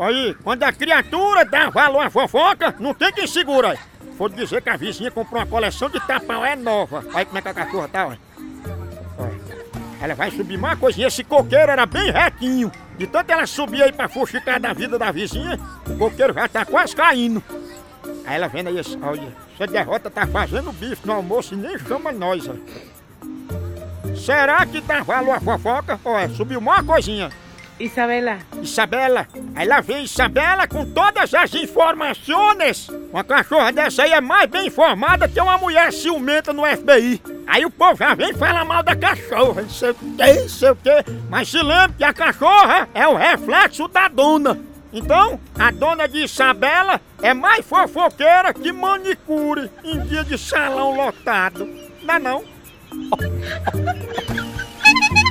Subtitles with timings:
[0.00, 3.78] Aí, quando a criatura dá valor à fofoca, não tem quem segura.
[4.16, 7.04] Vou dizer que a vizinha comprou uma coleção de tapaué nova.
[7.12, 8.30] Olha como é que a cachorra tá, ó.
[10.00, 11.08] Ela vai subir uma coisinha.
[11.08, 12.72] Esse coqueiro era bem retinho.
[12.96, 16.64] De tanto ela subir aí pra fuxicar da vida da vizinha, o coqueiro já tá
[16.64, 17.42] quase caindo.
[18.26, 22.10] Aí ela vendo aí, olha, essa derrota tá fazendo bife no almoço e nem chama
[22.10, 22.54] nós, ó.
[24.16, 26.00] Será que dá valor a fofoca?
[26.04, 27.30] Olha, subiu uma coisinha.
[27.80, 28.38] Isabela.
[28.60, 29.26] Isabela.
[29.54, 32.88] Aí lá vem Isabela com todas as informações.
[33.10, 37.22] Uma cachorra dessa aí é mais bem informada que uma mulher ciumenta no FBI.
[37.46, 40.70] Aí o povo já vem falar mal da cachorra, não sei o que, não sei
[40.70, 40.90] o que.
[41.30, 44.60] Mas se lembre que a cachorra é o reflexo da dona.
[44.92, 51.66] Então, a dona de Isabela é mais fofoqueira que manicure em dia de salão lotado.
[52.02, 52.44] Não é não?